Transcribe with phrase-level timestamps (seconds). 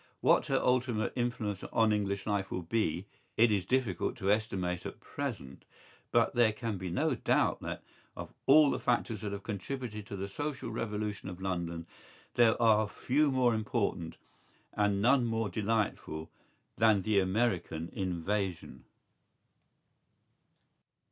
[0.01, 3.05] ¬Ý What her ultimate influence on English life will be
[3.37, 5.63] it is difficult to estimate at present;
[6.11, 7.83] but there can be no doubt that,
[8.17, 11.85] of all the factors that have contributed to the social revolution of London,
[12.33, 14.17] there are few more important,
[14.73, 16.31] and none more delightful,
[16.79, 18.85] than the American Invasion.